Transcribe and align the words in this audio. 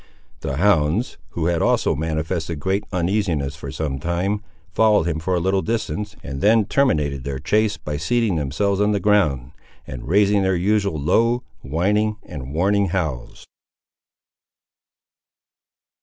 The 0.39 0.57
hounds, 0.57 1.19
who 1.37 1.45
had 1.45 1.61
also 1.61 1.93
manifested 1.93 2.59
great 2.59 2.85
uneasiness 2.91 3.55
for 3.55 3.71
some 3.71 3.99
time, 3.99 4.41
followed 4.73 5.03
him 5.03 5.19
for 5.19 5.35
a 5.35 5.39
little 5.39 5.61
distance, 5.61 6.15
and 6.23 6.41
then 6.41 6.65
terminated 6.65 7.23
their 7.23 7.37
chase 7.37 7.77
by 7.77 7.97
seating 7.97 8.35
themselves 8.35 8.81
on 8.81 8.93
the 8.93 8.99
ground, 8.99 9.51
and 9.85 10.07
raising 10.07 10.41
their 10.41 10.55
usual 10.55 10.99
low, 10.99 11.43
whining, 11.61 12.17
and 12.23 12.51
warning 12.51 12.87
howls. 12.87 13.45